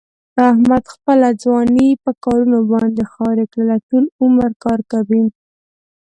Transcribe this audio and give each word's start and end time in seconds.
احمد 0.49 0.83
خپله 0.93 1.27
ځواني 1.41 1.89
په 2.03 2.11
کارونو 2.23 2.59
باندې 2.71 3.03
خاورې 3.11 3.45
کړله. 3.51 3.77
ټول 3.87 4.05
عمر 4.23 4.49
کار 4.63 4.79
کوي. 4.91 5.23